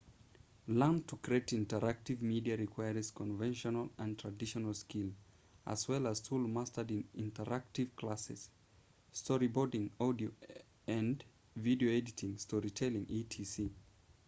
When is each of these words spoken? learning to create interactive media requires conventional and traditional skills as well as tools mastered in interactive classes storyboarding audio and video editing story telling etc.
learning 0.67 1.03
to 1.03 1.15
create 1.17 1.49
interactive 1.55 2.23
media 2.23 2.57
requires 2.57 3.11
conventional 3.11 3.91
and 3.99 4.17
traditional 4.17 4.73
skills 4.73 5.13
as 5.67 5.87
well 5.87 6.07
as 6.07 6.19
tools 6.21 6.49
mastered 6.49 6.89
in 6.89 7.03
interactive 7.15 7.95
classes 7.95 8.49
storyboarding 9.13 9.91
audio 9.99 10.31
and 10.87 11.23
video 11.55 11.91
editing 11.91 12.35
story 12.39 12.71
telling 12.71 13.05
etc. 13.11 13.69